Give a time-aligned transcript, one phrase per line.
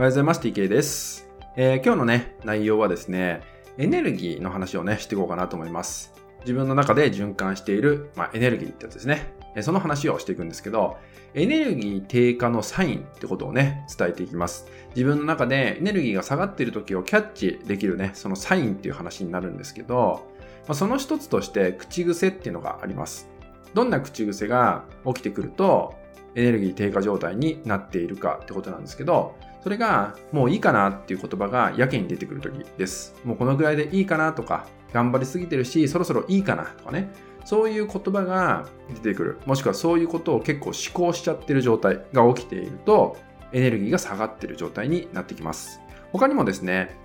[0.00, 0.40] おはようございます。
[0.40, 3.42] TK です、えー今日のね、内容はですね、
[3.76, 6.14] エネルギーの話をね、していこうかなと思います。
[6.40, 9.34] 自分の中で循環している、まあ、エネルギーってやつですね。
[9.60, 10.96] その話をしていくんですけど、
[11.34, 14.68] エネルギー低下のサインってことをね、伝えていきます。
[14.96, 20.26] 自分の中でエネルギーが下がっている時をキャッチできるね、そのサインっていう話になるんですけど、
[20.66, 23.28] まあ、その一つとして口癖っていうのがあります。
[23.74, 25.94] どんな口癖が起きてくると、
[26.34, 33.14] エネルギー低下状態になっているかってことなんですけど、それがもういいかなっていう言葉がやけに出てくる時です。
[33.24, 37.10] もうこのぐらいでいいかなとか、頑張りすぎてるし、そろそろいいかなとかね。
[37.44, 39.38] そういう言葉が出てくる。
[39.46, 43.16] もしくはそういうことを結構思考しちゃってる状態が起きていると、
[43.52, 45.80] エネルギーが下がってる状態になってきます。
[46.12, 46.96] 他にもですね、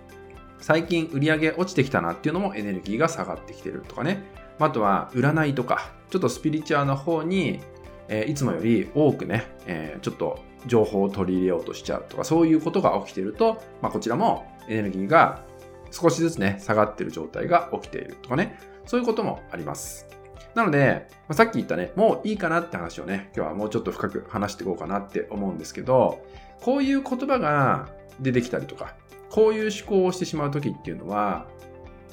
[0.60, 4.24] 最近売り上げ落ちてきたなっていうのもエネルギーが下がってきてるとかね。
[4.60, 7.60] あとは占いとか、ちょっとスピリチュアルな方に、
[8.08, 15.44] えーいつもより多くね、えーちょっと情報を取り入れようとしちゃうとか、そういうことが起きていると、まあ、こちらもエネルギーが
[15.92, 20.08] 少しずつね、下がってる状態が起きているとかね、そういうこともあります。
[20.56, 26.26] なので、まあさっき言ったね、もういいかなって話をね、今日はもうちょっと深く話していこうかなって思うんですけど、
[26.62, 28.96] こういう言葉が出てきたりとか、
[29.30, 31.46] こういう思考をしてしまう時っていうのは、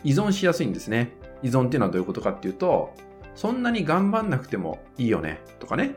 [0.04, 1.12] 依存しやすいんですね。
[1.42, 2.92] 依存っていうのはどういうことかっていうと、
[3.34, 5.94] そんなに頑張んなくてもいいよねとかね。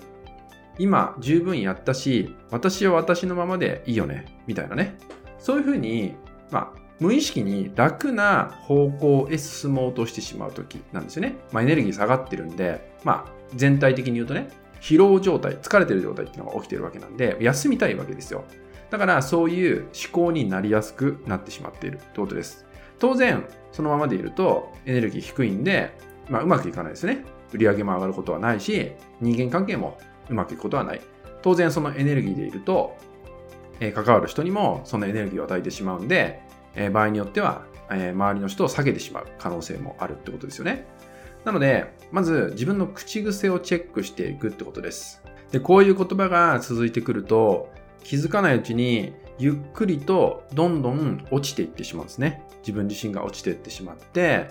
[0.78, 4.98] 今十分やったし、私は私のままでいいよねみたいなね。
[5.40, 6.16] そういうふうに、
[6.52, 11.36] まあ、無意識に楽な方向へ進もうとしてしまうときなんですよね。
[11.52, 14.50] まあ、エネルギー下がってるんで、まあ、全体的に言うとね、
[14.82, 18.44] 疲労状態、疲れてる状態っていうのが起きてるわけなんで、休みたいわけですよ。
[18.92, 22.66] だから、そういう思考になりやすくなってしまっているってことです。
[23.00, 25.98] 当然、そのままでいるとエネルギー低いんで、
[26.30, 27.26] まあ、うまくいかないですね。
[27.52, 29.98] 売り上げも上がることはないし、人間関係も
[30.30, 31.02] うまくいくことはない。
[31.42, 32.98] 当然、そのエネルギーでいると、
[33.80, 36.42] えー関わる人にもそのエネルギーを与えてしまうんで、
[36.76, 40.88] えー場合によっては、えー周りの人を下げてしまう可能性もあるってことですよね。
[41.44, 45.22] なので、まず自分の口癖をチェックしていくってことです。
[45.52, 47.70] で、こういう言葉が続いてくると、
[48.04, 52.44] 気づかないうちにゆっくりとどんどん落ちていってしまうんですね。
[52.62, 54.48] 自分自身が落ちていってしまって、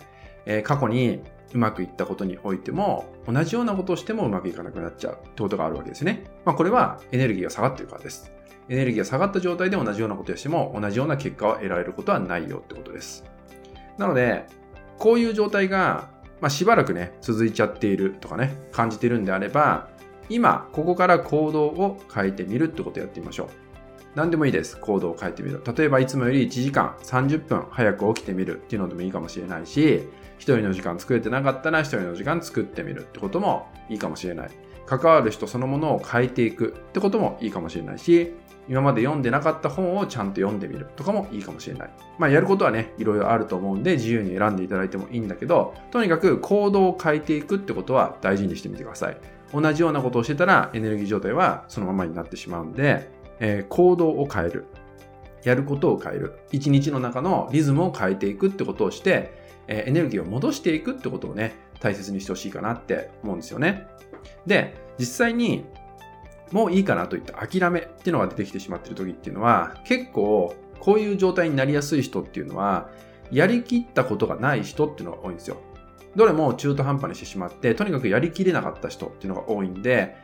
[0.47, 1.21] えー過去に
[1.53, 6.25] うまくいったことにおいても、同じようなことをしてもうまくいかなくなっちゃうってことがあるわけですね。
[6.44, 8.32] まあこれはエネルギーが下がってるからです。
[8.69, 13.25] エネルギーが下がった状態で同じようなことをしても同じような結果を得られることはないよってことです。
[13.99, 14.47] なので、
[14.99, 16.09] こういう状態が、
[16.41, 19.88] まあ、しばらくね、続いちゃっているとかね、感じているんであれば、
[20.28, 23.64] 今、ここから行動を変えてみるってことをやってみましょう。
[24.15, 24.79] 何でもいいです。
[24.79, 25.63] 行動を変えてみる。
[25.77, 30.09] 例えば、いつもより1時間30分早く起きてみるっていうのでもいいかもしれないし、
[30.39, 34.51] 一人の時間作れてなかったら一人の時間作ってみるってこともいいかもしれない。
[34.87, 38.35] 関わる人そのものを変えていくってこともいいかもしれないし、
[38.69, 41.91] 今まで読んでなかった本をちゃんと読んでみるとかもいいかもしれない。
[42.19, 49.17] まあやることはね、いろいろあると思うんで自由に選んでいただいてもいいんだけど、とにかく行動を変えていくってことは大事にしてみてください。
[49.53, 53.09] 同じようなことをしてたらエネルギー状態はそのままになってしまうんで、
[53.41, 54.67] えー行動を変える。
[55.43, 56.39] やることを変える。
[56.53, 59.33] 一日の中のリズムを変えていくってことをして、
[59.67, 63.87] えーエネルギーを戻していくってことをね、大切にしてほしいかなって思うんですよね。
[64.47, 65.65] で、実際に
[66.53, 72.89] もういいかなといった諦めっていうのが出てきてしまっている時っていうのは、結構こういう状態になりやすい人っていうのは、
[73.31, 75.56] やりきったことがない人っていうのが多いんですよ。
[76.15, 80.15] どれも中途半端にしてしまって、とにかくやりきれなかった人っていうのが多いんで、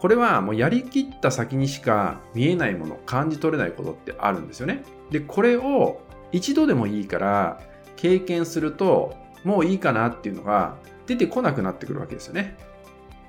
[0.00, 4.82] これはもうやりきった先にしか見えないもの、感じ取れないことってあるんですよね。
[5.10, 6.00] で、これを
[6.32, 7.60] 一度でもいいから
[7.96, 12.56] 経験すると、もういいかなっていうのが出てこなくなってくるわけですよね。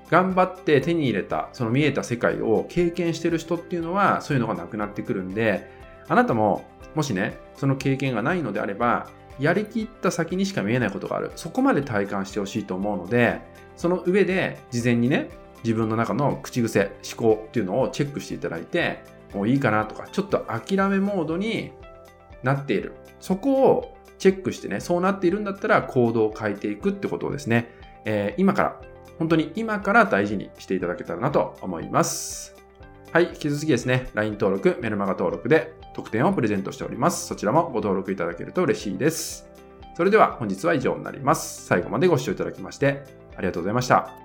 [0.10, 5.70] 頑張って手に入れた、その見えた世界を経験してる人っていうのは、そういうのがなくなってくるんで、
[6.08, 6.64] あなたも、
[6.96, 9.08] もしね、その経験がないのであれば、
[9.40, 11.32] やりきった先にしか見えないことがある。
[11.36, 13.42] そこまで体感してほしいと思うので、
[13.76, 15.30] その上で、事前にね、
[15.64, 19.04] 自分の中の口癖、思考っていうのをチェックしていただいて、
[19.34, 21.72] もういいかなとか、ちょっと諦めモードに
[22.44, 22.94] なっている。
[23.20, 27.72] そこをチェックしてね、そうなっているんだったら行動を変えていくってことをですね、
[28.06, 28.82] えー今から
[29.22, 32.56] 本当に今から大事にしていただけたらなと思います。
[33.12, 37.28] はい、引き続きですね、LINE 登録、メルマガ登録で特典をプレゼントしております。
[37.28, 39.48] そちらもご登録いただけると嬉しいです。
[39.96, 41.66] それでは本日は以上になります。
[41.66, 43.04] 最後までご視聴いただきまして
[43.36, 44.21] ありがとうございました。